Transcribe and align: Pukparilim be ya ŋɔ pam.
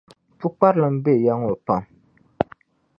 Pukparilim 0.39 0.95
be 1.03 1.13
ya 1.25 1.33
ŋɔ 1.41 1.51
pam. 1.65 1.83